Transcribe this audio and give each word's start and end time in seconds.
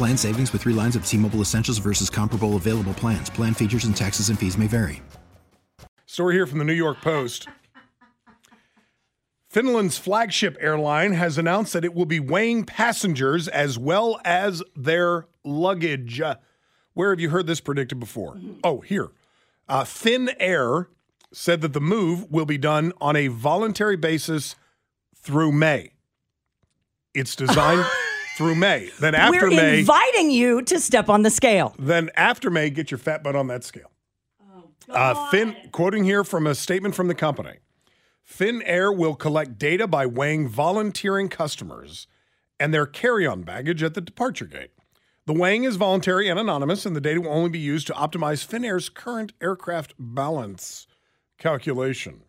Plan 0.00 0.16
savings 0.16 0.50
with 0.54 0.62
three 0.62 0.72
lines 0.72 0.96
of 0.96 1.04
T 1.04 1.18
Mobile 1.18 1.42
Essentials 1.42 1.76
versus 1.76 2.08
comparable 2.08 2.56
available 2.56 2.94
plans. 2.94 3.28
Plan 3.28 3.52
features 3.52 3.84
and 3.84 3.94
taxes 3.94 4.30
and 4.30 4.38
fees 4.38 4.56
may 4.56 4.66
vary. 4.66 5.02
Story 6.06 6.36
here 6.36 6.46
from 6.46 6.58
the 6.58 6.64
New 6.64 6.72
York 6.72 7.02
Post. 7.02 7.48
Finland's 9.50 9.98
flagship 9.98 10.56
airline 10.58 11.12
has 11.12 11.36
announced 11.36 11.74
that 11.74 11.84
it 11.84 11.92
will 11.92 12.06
be 12.06 12.18
weighing 12.18 12.64
passengers 12.64 13.46
as 13.46 13.78
well 13.78 14.18
as 14.24 14.62
their 14.74 15.26
luggage. 15.44 16.18
Uh, 16.18 16.36
where 16.94 17.10
have 17.10 17.20
you 17.20 17.28
heard 17.28 17.46
this 17.46 17.60
predicted 17.60 18.00
before? 18.00 18.40
Oh, 18.64 18.80
here. 18.80 19.10
Uh, 19.68 19.84
Finnair 19.84 20.86
said 21.30 21.60
that 21.60 21.74
the 21.74 21.78
move 21.80 22.24
will 22.30 22.46
be 22.46 22.56
done 22.56 22.94
on 23.02 23.16
a 23.16 23.26
voluntary 23.26 23.98
basis 23.98 24.56
through 25.14 25.52
May. 25.52 25.92
It's 27.12 27.36
designed 27.36 27.84
through 28.36 28.54
May. 28.54 28.90
Then 29.00 29.14
after 29.14 29.48
May. 29.48 29.56
We're 29.56 29.62
May, 29.62 29.78
inviting 29.80 30.30
you 30.30 30.62
to 30.62 30.80
step 30.80 31.08
on 31.08 31.22
the 31.22 31.30
scale. 31.30 31.74
then 31.78 32.10
after 32.16 32.50
May, 32.50 32.70
get 32.70 32.90
your 32.90 32.98
fat 32.98 33.22
butt 33.22 33.36
on 33.36 33.46
that 33.48 33.64
scale. 33.64 33.90
Uh, 34.88 35.30
Finn, 35.30 35.54
quoting 35.70 36.02
here 36.04 36.24
from 36.24 36.46
a 36.48 36.54
statement 36.54 36.96
from 36.96 37.06
the 37.06 37.14
company 37.14 37.58
Finnair 38.28 38.96
will 38.96 39.14
collect 39.14 39.56
data 39.58 39.86
by 39.86 40.04
weighing 40.06 40.48
volunteering 40.48 41.28
customers 41.28 42.06
and 42.58 42.74
their 42.74 42.86
carry 42.86 43.26
on 43.26 43.42
baggage 43.42 43.82
at 43.82 43.94
the 43.94 44.00
departure 44.00 44.46
gate. 44.46 44.70
The 45.26 45.32
weighing 45.32 45.64
is 45.64 45.76
voluntary 45.76 46.28
and 46.28 46.40
anonymous, 46.40 46.84
and 46.86 46.96
the 46.96 47.00
data 47.00 47.20
will 47.20 47.30
only 47.30 47.50
be 47.50 47.58
used 47.58 47.86
to 47.88 47.92
optimize 47.92 48.44
Finnair's 48.46 48.88
current 48.88 49.32
aircraft 49.40 49.94
balance 49.98 50.86
calculation. 51.38 52.22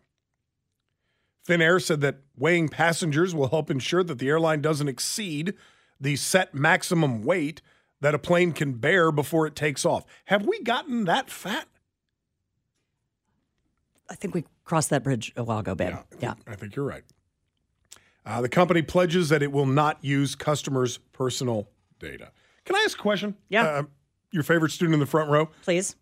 Finnair 1.46 1.82
said 1.82 2.00
that 2.02 2.20
weighing 2.36 2.68
passengers 2.68 3.34
will 3.34 3.48
help 3.48 3.70
ensure 3.70 4.04
that 4.04 4.18
the 4.18 4.28
airline 4.28 4.60
doesn't 4.60 4.88
exceed 4.88 5.54
the 6.02 6.16
set 6.16 6.52
maximum 6.52 7.22
weight 7.22 7.62
that 8.00 8.14
a 8.14 8.18
plane 8.18 8.52
can 8.52 8.72
bear 8.74 9.12
before 9.12 9.46
it 9.46 9.54
takes 9.54 9.86
off. 9.86 10.04
Have 10.26 10.44
we 10.46 10.60
gotten 10.62 11.04
that 11.04 11.30
fat? 11.30 11.68
I 14.10 14.16
think 14.16 14.34
we 14.34 14.44
crossed 14.64 14.90
that 14.90 15.04
bridge 15.04 15.32
a 15.36 15.44
while 15.44 15.60
ago, 15.60 15.74
babe. 15.74 15.94
Think, 16.10 16.22
Yeah. 16.22 16.34
I 16.46 16.56
think 16.56 16.74
you're 16.76 16.84
right. 16.84 17.04
Uh, 18.26 18.40
the 18.40 18.48
company 18.48 18.82
pledges 18.82 19.28
that 19.30 19.42
it 19.42 19.52
will 19.52 19.66
not 19.66 20.04
use 20.04 20.34
customers' 20.34 20.98
personal 21.12 21.68
data. 21.98 22.32
Can 22.64 22.76
I 22.76 22.82
ask 22.84 22.98
a 22.98 23.02
question? 23.02 23.36
Yeah. 23.48 23.64
Uh, 23.64 23.82
your 24.32 24.42
favorite 24.42 24.70
student 24.72 24.94
in 24.94 25.00
the 25.00 25.06
front 25.06 25.30
row. 25.30 25.50
Please. 25.62 25.94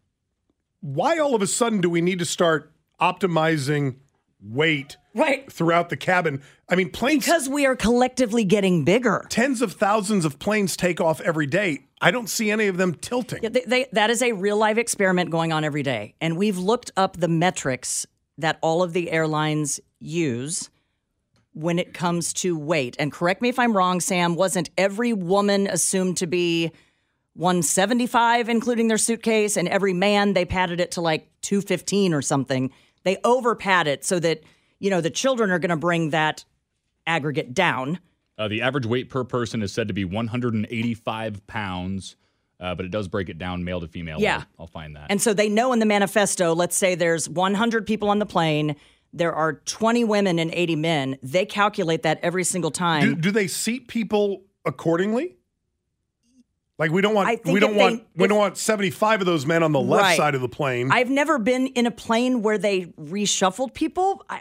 Why 0.81 1.19
all 1.19 1.35
of 1.35 1.43
a 1.43 1.47
sudden 1.47 1.81
do 1.81 1.91
we 1.91 2.01
need 2.01 2.19
to 2.19 2.25
start 2.25 2.73
optimizing 3.01 3.97
weight 4.43 4.97
Right. 5.15 5.51
throughout 5.53 5.89
the 5.89 5.97
cabin? 5.97 6.41
I 6.69 6.77
mean, 6.77 6.91
planes. 6.91 7.25
Because 7.25 7.49
we 7.49 7.67
are 7.67 7.75
collectively 7.77 8.45
getting 8.45 8.85
bigger. 8.85 9.27
tens 9.29 9.61
of 9.61 9.73
thousands 9.73 10.25
of 10.25 10.39
planes 10.39 10.77
take 10.77 11.01
off 11.01 11.21
every 11.21 11.47
day. 11.47 11.81
I 12.01 12.11
don't 12.11 12.31
see 12.31 12.51
any 12.51 12.67
of 12.69 12.77
them 12.77 12.95
tilting. 12.95 13.41
Yeah, 13.43 13.49
they, 13.51 13.65
they, 13.67 13.87
that 13.93 14.09
is 14.11 14.23
a 14.23 14.33
real 14.33 14.57
life 14.57 14.79
experiment 14.79 15.31
going 15.31 15.53
on 15.53 15.65
every 15.65 15.83
day. 15.83 16.15
And 16.21 16.37
we've 16.39 16.57
looked 16.59 16.91
up 16.97 17.17
the 17.19 17.29
metrics 17.29 18.07
that 18.39 18.59
all 18.63 18.83
of 18.83 18.93
the 18.95 19.11
airlines 19.11 19.81
use 19.99 20.71
when 21.53 21.79
it 21.79 21.93
comes 21.93 22.33
to 22.33 22.57
weight. 22.57 22.97
And 22.99 23.11
correct 23.13 23.43
me 23.43 23.49
if 23.51 23.59
I'm 23.59 23.77
wrong, 23.77 24.01
Sam, 24.01 24.37
wasn't 24.37 24.71
every 24.79 25.13
woman 25.13 25.67
assumed 25.67 26.17
to 26.19 26.27
be 26.27 26.71
175, 27.35 28.49
including 28.49 28.89
their 28.89 28.97
suitcase? 28.97 29.57
And 29.57 29.69
every 29.69 29.93
man, 29.93 30.33
they 30.33 30.45
padded 30.45 30.81
it 30.81 30.93
to 30.93 31.01
like 31.01 31.29
215 31.43 32.15
or 32.15 32.23
something. 32.23 32.71
They 33.03 33.17
overpad 33.17 33.87
it 33.87 34.05
so 34.05 34.19
that, 34.21 34.43
you 34.79 34.91
know, 34.91 35.01
the 35.01 35.11
children 35.11 35.51
are 35.51 35.59
going 35.59 35.71
to 35.71 35.77
bring 35.77 36.11
that 36.11 36.45
aggregate 37.07 37.55
down. 37.55 37.99
Uh, 38.39 38.49
the 38.49 38.63
average 38.63 38.87
weight 38.87 39.11
per 39.11 39.25
person 39.25 39.63
is 39.63 39.73
said 39.73 39.89
to 39.89 39.95
be 39.95 40.05
185 40.05 41.47
pounds, 41.47 42.17
uh, 42.59 42.75
but 42.75 42.87
it 42.87 42.91
does 42.91 43.09
break 43.09 43.29
it 43.29 43.39
down 43.39 43.65
male 43.65 43.81
to 43.81 43.89
female. 43.89 44.19
Yeah. 44.21 44.37
I'll, 44.37 44.45
I'll 44.61 44.67
find 44.67 44.97
that. 44.97 45.07
And 45.11 45.21
so 45.21 45.35
they 45.35 45.49
know 45.49 45.73
in 45.73 45.79
the 45.79 45.87
manifesto, 45.87 46.55
let's 46.55 46.77
say 46.77 46.95
there's 46.95 47.29
100 47.29 47.87
people 47.87 48.09
on 48.09 48.19
the 48.19 48.27
plane, 48.27 48.77
there 49.13 49.35
are 49.35 49.55
20 49.55 50.05
women 50.05 50.39
and 50.39 50.53
80 50.53 50.77
men. 50.77 51.19
They 51.23 51.45
calculate 51.45 52.03
that 52.05 52.21
every 52.23 52.45
single 52.45 52.71
time. 52.71 53.15
Do, 53.15 53.15
do 53.17 53.31
they 53.31 53.47
seat 53.47 53.89
people 53.89 54.45
accordingly? 54.65 55.37
Like 56.81 56.91
we 56.93 57.03
don't 57.03 57.15
want 57.15 57.29
we 57.45 57.61
don't 57.61 57.71
if 57.73 57.77
they- 57.77 57.83
want 57.83 58.03
we 58.17 58.27
don't 58.27 58.39
want 58.39 58.57
75 58.57 59.21
of 59.21 59.27
those 59.27 59.45
men 59.45 59.63
on 59.63 59.71
the 59.73 59.79
left 59.81 60.03
Right. 60.03 60.17
side 60.17 60.35
of 60.35 60.41
the 60.41 60.49
plane. 60.49 60.91
I've 60.91 61.11
never 61.11 61.39
been 61.39 61.67
in 61.69 61.85
a 61.87 61.91
plane 61.91 62.41
where 62.43 62.57
they 62.57 62.87
reshuffled 62.99 63.75
people. 63.75 64.25
I, 64.31 64.41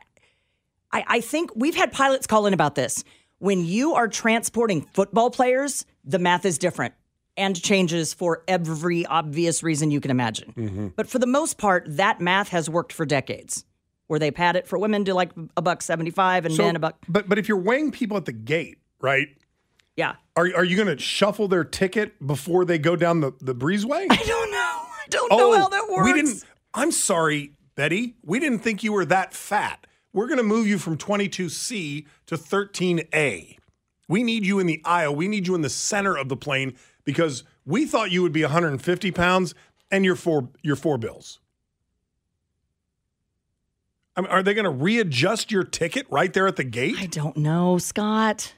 I, 0.91 1.03
I 1.07 1.21
think 1.21 1.51
we've 1.55 1.75
had 1.75 1.91
pilots 1.91 2.25
call 2.25 2.45
in 2.47 2.53
about 2.53 2.75
this. 2.75 3.03
When 3.39 3.65
you 3.65 3.93
are 3.93 4.07
transporting 4.07 4.81
football 4.93 5.29
players, 5.31 5.85
the 6.05 6.17
math 6.17 6.45
is 6.45 6.57
different 6.57 6.93
and 7.37 7.61
changes 7.61 8.13
for 8.13 8.43
every 8.47 9.05
obvious 9.05 9.61
reason 9.61 9.91
you 9.91 9.99
can 10.01 10.09
imagine. 10.11 10.53
Mm-hmm. 10.57 10.87
But 10.95 11.07
for 11.09 11.19
the 11.19 11.27
most 11.27 11.57
part, 11.57 11.85
that 11.87 12.19
math 12.21 12.49
has 12.49 12.69
worked 12.69 12.93
for 12.93 13.05
decades. 13.05 13.65
Where 14.07 14.17
they 14.17 14.31
pad 14.31 14.55
it 14.55 14.65
for 14.65 14.79
women 14.79 15.05
to 15.05 15.13
like 15.13 15.31
a 15.55 15.61
buck 15.61 15.81
seventy-five 15.83 16.45
and 16.45 16.55
So- 16.55 16.63
men 16.63 16.77
a 16.77 16.79
buck. 16.79 16.97
But 17.09 17.27
but 17.29 17.37
if 17.37 17.47
you're 17.49 17.57
weighing 17.59 17.91
people 17.91 18.15
at 18.17 18.23
the 18.25 18.31
gate, 18.31 18.77
right? 19.01 19.27
Yeah, 19.97 20.15
Are 20.39 20.49
are 20.55 20.63
you 20.63 20.77
going 20.77 20.95
to 20.95 21.03
shuffle 21.03 21.49
their 21.49 21.65
ticket 21.65 22.25
before 22.25 22.63
they 22.63 22.77
go 22.77 22.95
down 22.95 23.19
the 23.19 23.33
the 23.41 23.53
breezeway? 23.53 24.05
I 24.09 24.15
don't 24.15 24.51
know. 24.51 24.57
I 24.57 25.05
don't 25.09 25.29
know 25.31 25.53
oh, 25.53 25.57
how 25.57 25.67
that 25.67 25.81
works. 25.89 25.99
Oh, 25.99 26.03
We 26.03 26.13
didn't. 26.13 26.45
I'm 26.73 26.93
sorry, 26.93 27.55
Betty. 27.75 28.15
We 28.23 28.39
didn't 28.39 28.59
think 28.59 28.81
you 28.81 28.93
were 28.93 29.03
that 29.03 29.33
fat. 29.33 29.85
We're 30.13 30.27
going 30.27 30.37
to 30.37 30.43
move 30.43 30.65
you 30.65 30.77
from 30.77 30.97
22C 30.97 32.05
to 32.27 32.35
13A. 32.35 33.57
We 34.07 34.23
need 34.23 34.45
you 34.45 34.59
in 34.59 34.65
the 34.65 34.81
aisle. 34.85 35.13
We 35.13 35.27
need 35.27 35.45
you 35.45 35.55
in 35.55 35.61
the 35.61 35.69
center 35.69 36.15
of 36.15 36.29
the 36.29 36.37
plane 36.37 36.75
because 37.03 37.43
we 37.65 37.85
thought 37.85 38.09
you 38.09 38.21
would 38.21 38.31
be 38.31 38.41
150 38.43 39.11
pounds 39.11 39.53
and 39.91 40.05
you're 40.05 40.15
four 40.15 40.49
you're 40.61 40.77
four 40.77 40.97
bills. 40.97 41.41
I 44.15 44.21
mean, 44.21 44.31
are 44.31 44.41
they 44.41 44.53
going 44.53 44.63
to 44.63 44.69
readjust 44.69 45.51
your 45.51 45.65
ticket 45.65 46.07
right 46.09 46.31
there 46.31 46.47
at 46.47 46.55
the 46.55 46.63
gate? 46.63 46.95
I 46.97 47.07
don't 47.07 47.35
know, 47.35 47.77
Scott. 47.77 48.53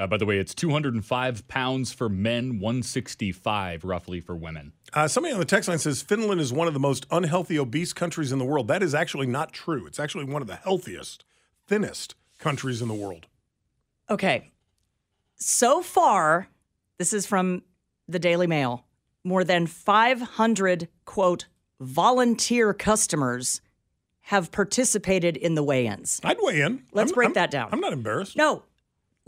Uh, 0.00 0.06
by 0.06 0.16
the 0.16 0.24
way, 0.26 0.38
it's 0.38 0.54
205 0.54 1.46
pounds 1.46 1.92
for 1.92 2.08
men, 2.08 2.58
165 2.58 3.84
roughly 3.84 4.20
for 4.20 4.34
women. 4.34 4.72
Uh, 4.94 5.06
somebody 5.06 5.32
on 5.34 5.38
the 5.38 5.44
text 5.46 5.68
line 5.68 5.78
says 5.78 6.02
Finland 6.02 6.40
is 6.40 6.52
one 6.52 6.66
of 6.66 6.74
the 6.74 6.80
most 6.80 7.06
unhealthy, 7.10 7.58
obese 7.58 7.92
countries 7.92 8.32
in 8.32 8.38
the 8.38 8.44
world. 8.44 8.66
That 8.66 8.82
is 8.82 8.94
actually 8.94 9.26
not 9.26 9.52
true. 9.52 9.86
It's 9.86 10.00
actually 10.00 10.24
one 10.24 10.40
of 10.42 10.48
the 10.48 10.56
healthiest, 10.56 11.24
thinnest 11.66 12.14
countries 12.38 12.80
in 12.80 12.88
the 12.88 12.94
world. 12.94 13.26
Okay. 14.08 14.50
So 15.36 15.82
far, 15.82 16.48
this 16.98 17.12
is 17.12 17.26
from 17.26 17.62
the 18.08 18.18
Daily 18.18 18.46
Mail. 18.46 18.84
More 19.22 19.44
than 19.44 19.66
500, 19.66 20.88
quote, 21.04 21.46
volunteer 21.78 22.72
customers 22.72 23.60
have 24.22 24.50
participated 24.50 25.36
in 25.36 25.54
the 25.54 25.62
weigh 25.62 25.86
ins. 25.86 26.20
I'd 26.24 26.38
weigh 26.40 26.60
in. 26.62 26.84
Let's 26.92 27.10
I'm- 27.10 27.14
break 27.14 27.26
I'm- 27.28 27.34
that 27.34 27.50
down. 27.50 27.68
I'm 27.72 27.80
not 27.80 27.92
embarrassed. 27.92 28.36
No, 28.36 28.62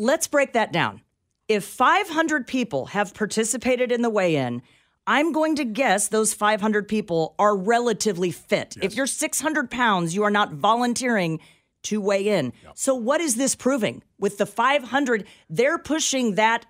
let's 0.03 0.27
break 0.27 0.53
that 0.53 0.73
down. 0.73 1.01
If 1.49 1.65
500 1.65 2.47
people 2.47 2.87
have 2.87 3.15
participated 3.15 3.93
in 3.93 4.03
the 4.03 4.11
weigh 4.11 4.37
in, 4.37 4.63
I'm 5.07 5.33
going 5.33 5.57
to 5.57 5.65
guess 5.65 6.09
those 6.09 6.33
500 6.35 6.87
people 6.89 7.35
are 7.39 7.57
relatively 7.57 8.31
fit. 8.31 8.77
If 8.81 8.95
you're 8.95 9.07
600 9.07 9.71
pounds, 9.71 10.15
you 10.15 10.23
are 10.23 10.31
not 10.31 10.53
volunteering 10.53 11.41
to 11.85 12.01
weigh 12.01 12.29
in. 12.29 12.53
So, 12.75 12.95
what 12.95 13.21
is 13.21 13.35
this 13.35 13.57
proving? 13.57 14.05
With 14.19 14.39
the 14.39 14.47
500, 14.47 15.27
they're 15.51 15.79
pushing 15.79 16.37
that 16.37 16.67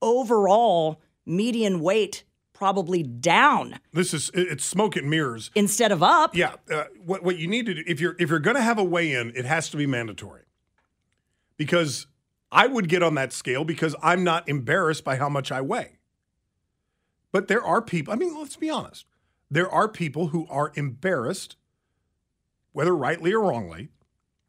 overall 0.00 1.00
median 1.26 1.80
weight 1.80 2.24
probably 2.54 3.02
down 3.02 3.78
This 3.92 4.14
is 4.14 4.30
it's 4.34 4.64
smoke 4.64 4.96
and 4.96 5.10
mirrors. 5.10 5.50
instead 5.54 5.92
of 5.92 6.02
up. 6.02 6.34
Yeah, 6.36 6.54
uh, 6.70 6.84
what 7.04 7.22
what 7.22 7.36
you 7.38 7.46
need 7.48 7.66
to 7.66 7.74
do 7.74 7.82
if 7.86 8.00
you're 8.00 8.16
if 8.18 8.30
you're 8.30 8.38
going 8.38 8.56
to 8.56 8.62
have 8.62 8.78
a 8.78 8.84
weigh 8.84 9.12
in, 9.12 9.32
it 9.34 9.44
has 9.44 9.68
to 9.70 9.76
be 9.76 9.86
mandatory. 9.86 10.42
Because 11.56 12.06
I 12.52 12.66
would 12.66 12.88
get 12.88 13.02
on 13.02 13.14
that 13.14 13.32
scale 13.32 13.64
because 13.64 13.96
I'm 14.02 14.22
not 14.22 14.46
embarrassed 14.48 15.04
by 15.04 15.16
how 15.16 15.30
much 15.30 15.50
I 15.50 15.62
weigh. 15.62 15.98
But 17.32 17.48
there 17.48 17.64
are 17.64 17.80
people, 17.80 18.12
I 18.12 18.16
mean, 18.16 18.38
let's 18.38 18.56
be 18.56 18.68
honest. 18.68 19.06
There 19.50 19.70
are 19.70 19.88
people 19.88 20.28
who 20.28 20.46
are 20.48 20.70
embarrassed 20.74 21.56
whether 22.72 22.94
rightly 22.94 23.32
or 23.32 23.40
wrongly 23.40 23.88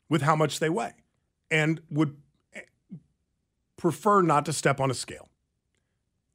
with 0.10 0.22
how 0.22 0.36
much 0.36 0.60
they 0.60 0.70
weigh 0.70 0.94
and 1.50 1.82
would 1.90 2.16
eh, 2.54 2.62
prefer 3.78 4.22
not 4.22 4.46
to 4.46 4.54
step 4.54 4.80
on 4.80 4.92
a 4.92 4.94
scale. 4.94 5.30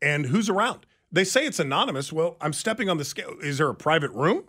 And 0.01 0.27
who's 0.27 0.49
around? 0.49 0.87
They 1.11 1.25
say 1.25 1.47
it's 1.47 1.59
anonymous. 1.59 2.13
Well, 2.13 2.37
I'm 2.41 2.53
stepping 2.53 2.89
on 2.89 2.99
the 2.99 3.05
scale. 3.05 3.35
Is 3.43 3.59
there 3.59 3.69
a 3.69 3.75
private 3.75 4.11
room? 4.13 4.45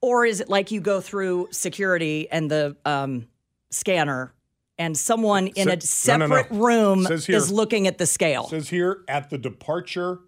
Or 0.00 0.26
is 0.26 0.40
it 0.40 0.48
like 0.48 0.70
you 0.70 0.80
go 0.80 1.00
through 1.00 1.48
security 1.52 2.28
and 2.30 2.50
the 2.50 2.76
um, 2.84 3.28
scanner 3.70 4.34
and 4.82 4.96
someone 4.98 5.46
in 5.48 5.68
a 5.70 5.80
Sa- 5.80 6.16
no, 6.16 6.26
no, 6.26 6.34
no. 6.34 6.36
separate 6.42 6.56
room 6.58 7.04
Says 7.04 7.26
here- 7.26 7.36
is 7.36 7.50
looking 7.52 7.86
at 7.86 7.98
the 7.98 8.06
scale? 8.06 8.48
says 8.48 8.68
here 8.68 9.04
at 9.08 9.30
the 9.30 9.38
departure 9.38 10.18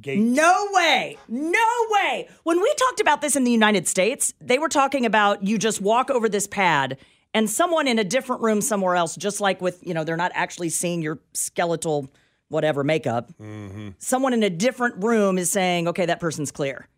gate. 0.00 0.20
No 0.20 0.68
way. 0.72 1.18
No 1.28 1.58
way. 1.90 2.28
When 2.44 2.60
we 2.60 2.72
talked 2.74 3.00
about 3.00 3.20
this 3.20 3.36
in 3.36 3.44
the 3.44 3.50
United 3.50 3.86
States, 3.88 4.32
they 4.40 4.58
were 4.58 4.68
talking 4.68 5.04
about 5.06 5.46
you 5.46 5.58
just 5.58 5.80
walk 5.80 6.10
over 6.10 6.28
this 6.28 6.46
pad 6.46 6.96
and 7.32 7.50
someone 7.50 7.86
in 7.88 7.98
a 7.98 8.04
different 8.04 8.42
room 8.42 8.60
somewhere 8.60 8.94
else, 8.96 9.16
just 9.16 9.40
like 9.40 9.60
with, 9.60 9.80
you 9.86 9.92
know, 9.94 10.04
they're 10.04 10.16
not 10.16 10.32
actually 10.34 10.68
seeing 10.68 11.02
your 11.02 11.18
skeletal 11.32 12.08
whatever 12.48 12.84
makeup. 12.84 13.32
Mm-hmm. 13.40 13.90
Someone 13.98 14.32
in 14.32 14.42
a 14.42 14.50
different 14.50 15.02
room 15.02 15.38
is 15.38 15.50
saying, 15.50 15.88
okay, 15.88 16.06
that 16.06 16.20
person's 16.20 16.52
clear. 16.52 16.88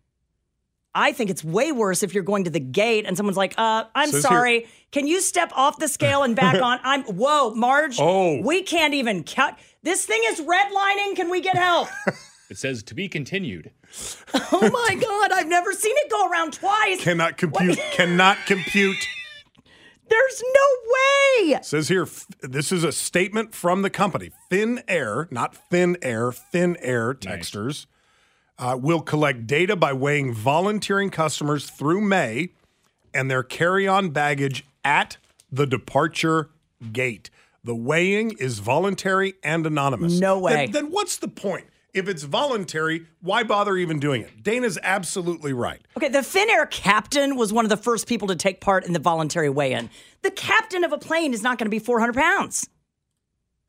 I 0.97 1.11
think 1.11 1.29
it's 1.29 1.43
way 1.43 1.71
worse 1.71 2.01
if 2.01 2.15
you're 2.15 2.23
going 2.23 2.45
to 2.45 2.49
the 2.49 2.59
gate 2.59 3.05
and 3.05 3.15
someone's 3.15 3.37
like, 3.37 3.53
uh, 3.55 3.83
I'm 3.93 4.09
Says 4.09 4.23
sorry. 4.23 4.67
Can 4.91 5.05
you 5.05 5.21
step 5.21 5.51
off 5.55 5.77
the 5.77 5.87
scale 5.87 6.23
and 6.23 6.35
back 6.35 6.59
on? 6.59 6.79
I'm, 6.83 7.03
whoa, 7.03 7.51
Marge. 7.53 7.97
Oh. 7.99 8.41
We 8.41 8.63
can't 8.63 8.95
even 8.95 9.23
count. 9.23 9.57
This 9.83 10.05
thing 10.05 10.19
is 10.25 10.41
redlining. 10.41 11.15
Can 11.15 11.29
we 11.29 11.39
get 11.39 11.55
help? 11.55 11.87
It 12.49 12.57
says 12.57 12.81
to 12.83 12.95
be 12.95 13.09
continued. 13.09 13.71
Oh 14.53 14.69
my 14.71 14.95
God, 14.95 15.33
I've 15.33 15.49
never 15.49 15.73
seen 15.73 15.93
it 15.97 16.09
go 16.09 16.29
around 16.29 16.53
twice. 16.53 17.03
Cannot 17.03 17.35
compute. 17.35 17.77
cannot 17.91 18.37
compute. 18.45 19.05
There's 20.07 20.43
no 20.55 21.51
way. 21.51 21.59
Says 21.61 21.89
here, 21.89 22.03
f- 22.03 22.25
this 22.39 22.71
is 22.71 22.85
a 22.85 22.93
statement 22.93 23.53
from 23.53 23.81
the 23.81 23.89
company. 23.89 24.31
Thin 24.49 24.81
Air, 24.87 25.27
not 25.29 25.57
Thin 25.69 25.97
Air, 26.01 26.31
Thin 26.31 26.77
Air 26.79 27.13
texters 27.13 27.85
uh, 28.59 28.77
will 28.79 29.01
collect 29.01 29.47
data 29.47 29.75
by 29.75 29.93
weighing 29.93 30.33
volunteering 30.33 31.09
customers 31.09 31.69
through 31.69 32.01
May 32.01 32.49
and 33.13 33.29
their 33.29 33.43
carry 33.43 33.87
on 33.87 34.09
baggage 34.09 34.65
at 34.83 35.17
the 35.51 35.65
departure 35.65 36.49
gate. 36.91 37.29
The 37.63 37.75
weighing 37.75 38.31
is 38.39 38.59
voluntary 38.59 39.33
and 39.43 39.65
anonymous. 39.65 40.19
No 40.19 40.39
way. 40.39 40.67
Then, 40.67 40.71
then 40.71 40.91
what's 40.91 41.17
the 41.17 41.27
point? 41.27 41.67
If 41.93 42.07
it's 42.07 42.23
voluntary, 42.23 43.07
why 43.21 43.43
bother 43.43 43.75
even 43.75 43.99
doing 43.99 44.21
it? 44.21 44.43
Dana's 44.43 44.77
absolutely 44.83 45.51
right. 45.51 45.81
Okay, 45.97 46.09
the 46.09 46.19
Finnair 46.19 46.69
captain 46.69 47.35
was 47.35 47.51
one 47.51 47.65
of 47.65 47.69
the 47.69 47.77
first 47.77 48.07
people 48.07 48.27
to 48.27 48.35
take 48.35 48.61
part 48.61 48.85
in 48.85 48.93
the 48.93 48.99
voluntary 48.99 49.49
weigh 49.49 49.73
in. 49.73 49.89
The 50.21 50.29
captain 50.31 50.83
of 50.83 50.91
a 50.91 50.97
plane 50.97 51.33
is 51.33 51.41
not 51.41 51.57
going 51.57 51.65
to 51.65 51.71
be 51.71 51.79
400 51.79 52.13
pounds. 52.13 52.69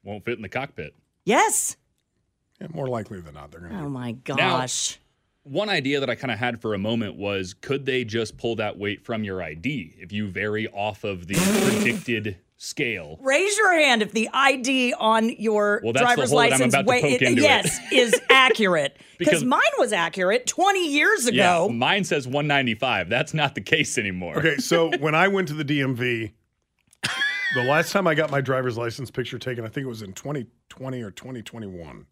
Won't 0.05 0.25
fit 0.25 0.37
in 0.37 0.43
the 0.43 0.49
cockpit. 0.49 0.95
Yes. 1.25 1.77
Yeah, 2.61 2.67
more 2.73 2.89
likely 2.89 3.21
than 3.21 3.35
not, 3.35 3.51
they're 3.51 3.61
going 3.61 3.73
to. 3.73 3.79
Oh 3.81 3.89
my 3.89 4.13
gosh. 4.13 4.99
Now, 5.47 5.51
One 5.53 5.69
idea 5.69 6.01
that 6.01 6.11
I 6.11 6.15
kind 6.15 6.31
of 6.33 6.39
had 6.39 6.61
for 6.61 6.75
a 6.75 6.79
moment 6.79 7.17
was 7.17 7.55
could 7.55 7.87
they 7.87 8.05
just 8.05 8.37
pull 8.37 8.57
that 8.57 8.77
weight 8.79 9.05
from 9.05 9.23
your 9.25 9.43
ID 9.43 9.95
if 9.99 10.13
you 10.13 10.29
vary 10.29 10.67
off 10.69 11.05
of 11.05 11.27
the 11.27 11.35
predicted 11.71 12.37
scale? 12.57 13.19
Raise 13.23 13.57
your 13.57 13.73
hand 13.79 14.03
if 14.03 14.11
the 14.13 14.29
ID 14.33 14.93
on 14.95 15.31
your 15.31 15.81
Well, 15.85 15.93
that's 15.93 16.03
the 16.03 16.07
driver's 16.17 16.31
hole 16.31 16.39
that 16.41 16.45
I'm 16.47 16.51
license 16.51 16.75
about 16.75 16.83
to 16.83 16.89
weigh- 16.89 17.01
poke 17.03 17.23
into 17.23 17.41
it. 17.41 17.45
yes 17.45 17.79
is 17.93 18.15
accurate 18.31 18.97
because 19.19 19.35
Because- 19.35 19.45
mine 19.45 19.61
was 19.79 19.93
accurate 19.93 20.47
20 20.49 20.93
years 20.93 21.31
Yeah, 21.31 21.55
ago. 21.65 21.69
mine 21.69 22.03
says 22.03 22.27
195. 22.27 23.09
That's 23.09 23.33
not 23.35 23.55
the 23.55 23.61
case 23.61 23.97
anymore. 23.99 24.39
Okay, 24.39 24.57
so 24.57 24.91
when 24.99 25.15
I 25.15 25.29
went 25.29 25.47
to 25.49 25.55
the 25.55 25.65
DMV, 25.65 26.33
the 27.55 27.63
last 27.63 27.93
time 27.93 28.07
I 28.09 28.15
got 28.15 28.31
my 28.31 28.41
driver's 28.41 28.77
license 28.77 29.11
picture 29.11 29.39
taken, 29.39 29.65
I 29.65 29.69
think 29.69 29.85
it 29.85 29.89
was 29.89 30.03
in 30.03 30.13
2020 30.13 31.01
or 31.03 31.11
2021. 31.13 32.07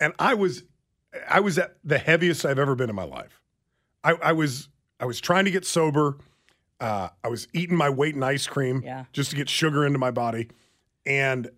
And 0.00 0.12
I 0.18 0.34
was 0.34 0.62
I 1.28 1.40
was 1.40 1.58
at 1.58 1.76
the 1.84 1.98
heaviest 1.98 2.44
I've 2.44 2.58
ever 2.58 2.74
been 2.74 2.90
in 2.90 2.96
my 2.96 3.04
life. 3.04 3.40
I, 4.04 4.12
I 4.22 4.32
was 4.32 4.68
I 5.00 5.04
was 5.06 5.20
trying 5.20 5.44
to 5.46 5.50
get 5.50 5.64
sober. 5.64 6.18
Uh, 6.80 7.08
I 7.24 7.28
was 7.28 7.48
eating 7.52 7.76
my 7.76 7.90
weight 7.90 8.14
in 8.14 8.22
ice 8.22 8.46
cream 8.46 8.82
Yeah. 8.84 9.04
just 9.12 9.30
to 9.30 9.36
get 9.36 9.48
sugar 9.48 9.84
into 9.84 9.98
my 9.98 10.10
body. 10.12 10.48
And 11.06 11.50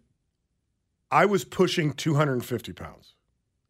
I 1.11 1.27
was 1.27 1.45
pushing 1.45 1.93
250 1.93 2.73
pounds. 2.73 3.15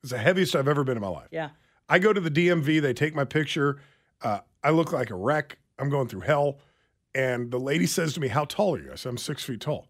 It's 0.03 0.13
the 0.13 0.19
heaviest 0.19 0.55
I've 0.55 0.69
ever 0.69 0.85
been 0.85 0.97
in 0.97 1.03
my 1.03 1.09
life. 1.09 1.29
Yeah. 1.33 1.51
I 1.89 1.99
go 1.99 2.13
to 2.13 2.21
the 2.21 2.31
DMV, 2.31 2.81
they 2.81 2.93
take 2.93 3.15
my 3.15 3.25
picture. 3.25 3.81
Uh, 4.23 4.41
I 4.63 4.71
look 4.71 4.93
like 4.93 5.11
a 5.11 5.15
wreck. 5.17 5.59
I'm 5.79 5.91
going 5.91 6.07
through 6.09 6.21
hell. 6.21 6.59
And 7.15 7.51
the 7.51 7.59
lady 7.59 7.87
says 7.87 8.13
to 8.15 8.21
me, 8.21 8.29
How 8.29 8.45
tall 8.45 8.77
are 8.77 8.79
you? 8.81 8.93
I 8.93 8.95
said, 8.95 9.09
I'm 9.09 9.19
six 9.19 9.43
feet 9.43 9.61
tall. 9.61 9.89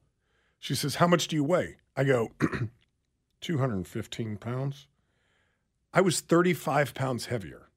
She 0.61 0.75
says, 0.75 0.94
How 0.94 1.06
much 1.06 1.29
do 1.29 1.37
you 1.37 1.44
weigh? 1.44 1.76
I 1.97 2.05
go, 2.05 2.31
215 3.40 4.37
pounds. 4.37 4.87
I 5.92 6.00
was 6.00 6.20
35 6.20 6.94
pounds 6.94 7.26
heavier. 7.26 7.69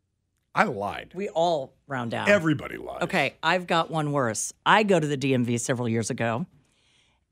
I 0.55 0.65
lied. 0.65 1.13
We 1.15 1.29
all 1.29 1.73
round 1.87 2.11
down. 2.11 2.29
Everybody 2.29 2.77
lied. 2.77 3.01
Okay, 3.03 3.33
I've 3.41 3.65
got 3.65 3.89
one 3.89 4.11
worse. 4.11 4.53
I 4.65 4.83
go 4.83 4.99
to 4.99 5.07
the 5.07 5.17
DMV 5.17 5.59
several 5.59 5.89
years 5.89 6.09
ago, 6.11 6.45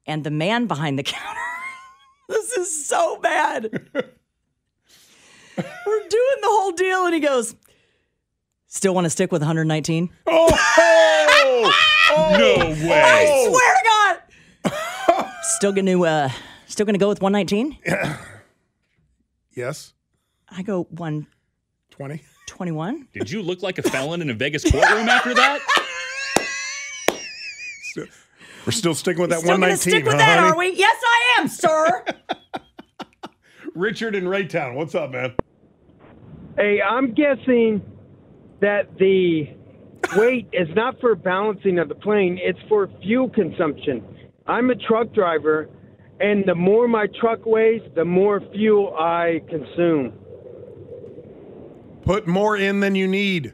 and 0.07 0.23
the 0.23 0.31
man 0.31 0.65
behind 0.65 0.97
the 0.97 1.03
counter, 1.17 1.39
this 2.29 2.51
is 2.53 2.85
so 2.87 3.19
bad. 3.19 3.69
We're 5.57 5.99
doing 6.09 6.37
the 6.41 6.47
whole 6.47 6.71
deal, 6.71 7.05
and 7.05 7.13
he 7.13 7.19
goes, 7.19 7.55
Still 8.67 8.95
want 8.95 9.05
to 9.05 9.09
stick 9.09 9.31
with 9.31 9.41
119? 9.41 10.09
Oh! 10.27 11.73
No 12.13 12.57
way. 12.57 13.01
I 13.05 13.47
swear 13.49 13.75
to 13.75 14.73
God. 14.73 15.31
still 15.43 15.71
gonna 15.71 16.01
uh 16.01 16.29
still 16.71 16.85
gonna 16.85 16.97
go 16.97 17.09
with 17.09 17.21
119? 17.21 17.77
yes. 19.55 19.93
I 20.49 20.63
go 20.63 20.83
121. 20.89 22.27
20. 22.47 23.07
Did 23.13 23.31
you 23.31 23.41
look 23.41 23.61
like 23.61 23.77
a 23.77 23.83
felon 23.83 24.21
in 24.21 24.29
a 24.29 24.33
Vegas 24.33 24.69
courtroom 24.69 25.07
after 25.07 25.33
that? 25.33 25.59
We're 28.65 28.71
still 28.71 28.93
sticking 28.93 29.21
with 29.21 29.31
that 29.31 29.39
Still 29.39 29.57
gonna 29.57 29.73
119. 29.73 29.91
stick 29.91 30.03
with 30.05 30.13
huh, 30.13 30.19
that, 30.19 30.39
honey? 30.39 30.51
are 30.51 30.57
we? 30.57 30.75
Yes, 30.77 31.01
I 31.03 31.41
am, 31.41 31.47
sir. 31.47 32.05
Richard 33.75 34.13
in 34.13 34.25
Raytown. 34.25 34.75
What's 34.75 34.93
up, 34.93 35.11
man? 35.11 35.33
Hey, 36.57 36.79
I'm 36.81 37.13
guessing 37.13 37.81
that 38.59 38.97
the 38.99 39.49
weight 40.15 40.47
is 40.53 40.67
not 40.75 40.99
for 40.99 41.15
balancing 41.15 41.79
of 41.79 41.89
the 41.89 41.95
plane, 41.95 42.37
it's 42.41 42.59
for 42.69 42.87
fuel 43.01 43.29
consumption. 43.29 44.03
I'm 44.45 44.69
a 44.69 44.75
truck 44.75 45.11
driver, 45.13 45.69
and 46.19 46.43
the 46.45 46.55
more 46.55 46.87
my 46.87 47.07
truck 47.19 47.45
weighs, 47.45 47.81
the 47.95 48.05
more 48.05 48.41
fuel 48.53 48.95
I 48.97 49.41
consume. 49.49 50.13
Put 52.05 52.27
more 52.27 52.57
in 52.57 52.79
than 52.79 52.95
you 52.95 53.07
need. 53.07 53.53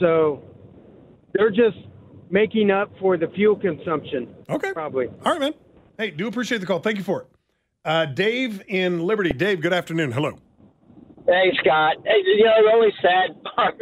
So 0.00 0.42
they're 1.32 1.50
just 1.50 1.76
making 2.30 2.70
up 2.70 2.90
for 3.00 3.16
the 3.16 3.28
fuel 3.34 3.56
consumption, 3.56 4.34
Okay. 4.50 4.72
probably. 4.72 5.06
All 5.24 5.32
right, 5.32 5.40
man. 5.40 5.54
Hey, 5.98 6.10
do 6.10 6.26
appreciate 6.26 6.58
the 6.58 6.66
call. 6.66 6.78
Thank 6.80 6.98
you 6.98 7.04
for 7.04 7.22
it. 7.22 7.26
Uh, 7.84 8.06
Dave 8.06 8.62
in 8.68 9.00
Liberty. 9.06 9.30
Dave, 9.30 9.60
good 9.60 9.72
afternoon. 9.72 10.12
Hello. 10.12 10.38
Hey, 11.26 11.52
Scott. 11.60 11.96
Hey, 12.04 12.20
you 12.24 12.44
know, 12.44 12.62
the 12.64 12.72
only 12.72 12.92
sad 13.00 13.42
part, 13.56 13.74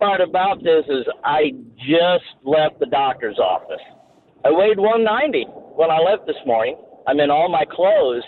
part 0.00 0.20
about 0.20 0.62
this 0.62 0.84
is 0.88 1.06
I 1.24 1.52
just 1.78 2.24
left 2.44 2.78
the 2.80 2.86
doctor's 2.86 3.38
office. 3.38 3.80
I 4.44 4.50
weighed 4.50 4.78
190 4.78 5.46
when 5.76 5.90
I 5.90 5.98
left 5.98 6.26
this 6.26 6.40
morning. 6.46 6.76
I'm 7.06 7.18
in 7.18 7.30
all 7.30 7.48
my 7.48 7.64
clothes, 7.66 8.22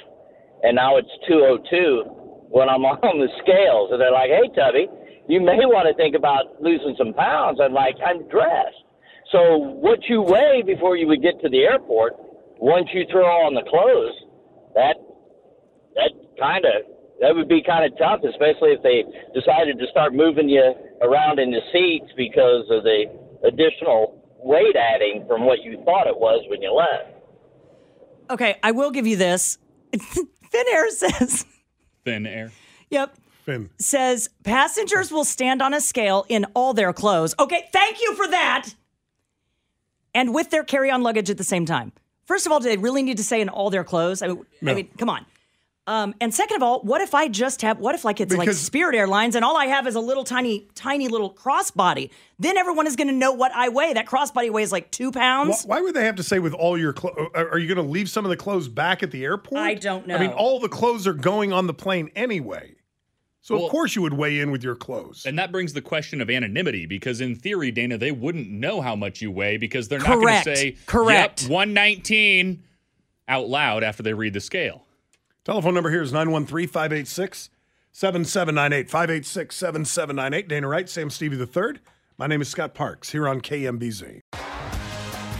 and 0.62 0.74
now 0.74 0.96
it's 0.96 1.10
202 1.28 2.50
when 2.50 2.68
I'm 2.68 2.84
on 3.06 3.18
the 3.20 3.30
scales. 3.42 3.90
And 3.92 4.00
they're 4.00 4.12
like, 4.12 4.30
hey, 4.30 4.48
Tubby, 4.54 4.86
you 5.28 5.40
may 5.40 5.62
want 5.64 5.86
to 5.88 5.94
think 5.94 6.14
about 6.14 6.60
losing 6.60 6.94
some 6.98 7.14
pounds. 7.14 7.60
I'm 7.62 7.72
like, 7.72 7.96
I'm 8.04 8.26
dressed. 8.28 8.82
So 9.32 9.56
what 9.58 10.04
you 10.08 10.22
weigh 10.22 10.62
before 10.66 10.96
you 10.96 11.06
would 11.08 11.22
get 11.22 11.40
to 11.42 11.48
the 11.48 11.64
airport, 11.64 12.14
once 12.58 12.88
you 12.92 13.04
throw 13.10 13.24
on 13.46 13.54
the 13.54 13.64
clothes, 13.66 14.14
that 14.74 14.96
that 15.94 16.10
kind 16.38 16.64
of 16.64 16.86
that 17.20 17.34
would 17.34 17.48
be 17.48 17.62
kind 17.62 17.86
of 17.86 17.96
tough, 17.96 18.20
especially 18.26 18.74
if 18.74 18.82
they 18.82 19.06
decided 19.32 19.78
to 19.78 19.86
start 19.90 20.14
moving 20.14 20.48
you 20.48 20.74
around 21.00 21.38
in 21.38 21.50
the 21.50 21.62
seats 21.72 22.10
because 22.16 22.66
of 22.70 22.82
the 22.82 23.06
additional 23.46 24.20
weight 24.42 24.76
adding 24.76 25.24
from 25.26 25.46
what 25.46 25.62
you 25.62 25.80
thought 25.84 26.06
it 26.06 26.18
was 26.18 26.44
when 26.50 26.60
you 26.60 26.74
left. 26.74 27.13
Okay, 28.30 28.56
I 28.62 28.70
will 28.72 28.90
give 28.90 29.06
you 29.06 29.16
this. 29.16 29.58
Finnair 29.92 30.88
says, 30.90 31.44
Thin 32.04 32.26
air. 32.26 32.52
yep, 32.90 33.14
Finn. 33.44 33.70
says 33.78 34.28
passengers 34.44 35.10
will 35.12 35.24
stand 35.24 35.60
on 35.62 35.74
a 35.74 35.80
scale 35.80 36.24
in 36.28 36.46
all 36.54 36.74
their 36.74 36.92
clothes. 36.92 37.34
Okay, 37.38 37.68
thank 37.72 38.00
you 38.00 38.14
for 38.14 38.26
that. 38.28 38.68
And 40.14 40.32
with 40.34 40.50
their 40.50 40.64
carry 40.64 40.90
on 40.90 41.02
luggage 41.02 41.28
at 41.30 41.38
the 41.38 41.44
same 41.44 41.66
time. 41.66 41.92
First 42.26 42.46
of 42.46 42.52
all, 42.52 42.60
do 42.60 42.68
they 42.68 42.76
really 42.76 43.02
need 43.02 43.16
to 43.18 43.24
say 43.24 43.40
in 43.40 43.48
all 43.48 43.68
their 43.68 43.84
clothes? 43.84 44.22
I 44.22 44.28
mean, 44.28 44.44
I 44.66 44.74
mean 44.74 44.88
come 44.96 45.10
on. 45.10 45.26
Um, 45.86 46.14
and 46.18 46.32
second 46.34 46.56
of 46.56 46.62
all, 46.62 46.80
what 46.80 47.02
if 47.02 47.14
I 47.14 47.28
just 47.28 47.60
have, 47.60 47.78
what 47.78 47.94
if 47.94 48.06
like 48.06 48.18
it's 48.18 48.34
like 48.34 48.50
Spirit 48.52 48.94
Airlines 48.94 49.34
and 49.34 49.44
all 49.44 49.56
I 49.56 49.66
have 49.66 49.86
is 49.86 49.94
a 49.96 50.00
little 50.00 50.24
tiny, 50.24 50.66
tiny 50.74 51.08
little 51.08 51.32
crossbody? 51.32 52.08
Then 52.38 52.56
everyone 52.56 52.86
is 52.86 52.96
going 52.96 53.08
to 53.08 53.14
know 53.14 53.32
what 53.32 53.52
I 53.54 53.68
weigh. 53.68 53.92
That 53.92 54.06
crossbody 54.06 54.50
weighs 54.50 54.72
like 54.72 54.90
two 54.90 55.12
pounds. 55.12 55.64
why 55.64 55.82
would 55.82 55.94
they 55.94 56.06
have 56.06 56.16
to 56.16 56.22
say 56.22 56.38
with 56.38 56.54
all 56.54 56.78
your 56.78 56.94
clothes? 56.94 57.28
Are 57.34 57.58
you 57.58 57.68
going 57.72 57.84
to 57.84 57.90
leave 57.92 58.08
some 58.08 58.24
of 58.24 58.30
the 58.30 58.36
clothes 58.36 58.66
back 58.66 59.02
at 59.02 59.10
the 59.10 59.24
airport? 59.24 59.60
I 59.60 59.74
don't 59.74 60.06
know. 60.06 60.16
I 60.16 60.20
mean, 60.20 60.30
all 60.30 60.58
the 60.58 60.70
clothes 60.70 61.06
are 61.06 61.12
going 61.12 61.52
on 61.52 61.66
the 61.66 61.74
plane 61.74 62.10
anyway. 62.16 62.76
So 63.42 63.56
Well- 63.56 63.66
of 63.66 63.70
course 63.70 63.94
you 63.94 64.00
would 64.00 64.14
weigh 64.14 64.40
in 64.40 64.50
with 64.50 64.64
your 64.64 64.74
clothes. 64.76 65.26
And 65.26 65.38
that 65.38 65.52
brings 65.52 65.74
the 65.74 65.82
question 65.82 66.22
of 66.22 66.30
anonymity 66.30 66.86
because, 66.86 67.20
in 67.20 67.34
theory, 67.34 67.70
Dana, 67.70 67.98
they 67.98 68.10
wouldn't 68.10 68.48
know 68.48 68.80
how 68.80 68.96
much 68.96 69.20
you 69.20 69.30
weigh 69.30 69.58
because 69.58 69.88
they're 69.88 69.98
not 69.98 70.14
going 70.14 70.42
to 70.44 70.56
say, 70.56 70.76
Correct. 70.86 71.42
Yep, 71.42 71.50
119 71.50 72.62
out 73.28 73.48
loud 73.50 73.82
after 73.82 74.02
they 74.02 74.14
read 74.14 74.32
the 74.32 74.40
scale. 74.40 74.83
Telephone 75.44 75.74
number 75.74 75.90
here 75.90 76.00
is 76.00 76.10
913 76.10 76.66
586 76.66 77.50
7798. 77.92 78.88
586 78.88 79.54
7798. 79.54 80.48
Dana 80.48 80.68
Wright, 80.68 80.88
Sam 80.88 81.10
Stevie 81.10 81.36
III. 81.36 81.80
My 82.16 82.26
name 82.26 82.40
is 82.40 82.48
Scott 82.48 82.72
Parks 82.72 83.12
here 83.12 83.28
on 83.28 83.42
KMBZ. 83.42 84.20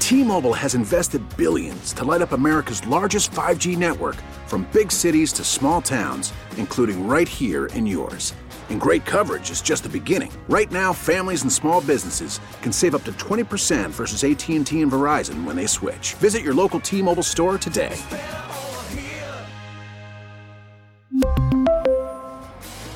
T 0.01 0.23
Mobile 0.23 0.53
has 0.53 0.75
invested 0.75 1.23
billions 1.39 1.95
to 1.95 2.05
light 2.05 2.21
up 2.21 2.33
America's 2.33 2.87
largest 2.87 3.31
5G 3.31 3.79
network 3.79 4.17
from 4.47 4.69
big 4.75 4.93
cities 4.93 5.33
to 5.33 5.43
small 5.43 5.81
towns, 5.81 6.35
including 6.59 7.09
right 7.09 7.27
here 7.29 7.67
in 7.69 7.87
yours. 7.87 8.35
And 8.69 8.79
great 8.79 9.07
coverage 9.07 9.51
is 9.51 9.63
just 9.63 9.85
the 9.85 9.89
beginning. 9.89 10.33
Right 10.51 10.71
now, 10.71 10.93
families 10.93 11.43
and 11.43 11.53
small 11.53 11.81
businesses 11.81 12.41
can 12.61 12.73
save 12.73 12.95
up 12.95 13.05
to 13.05 13.13
20% 13.13 13.89
versus 13.89 14.23
AT&T 14.23 14.83
and 14.83 14.93
Verizon 14.93 15.45
when 15.45 15.57
they 15.57 15.67
switch. 15.67 16.13
Visit 16.15 16.43
your 16.43 16.55
local 16.55 16.81
T-Mobile 16.81 17.23
store 17.23 17.57
today. 17.57 17.97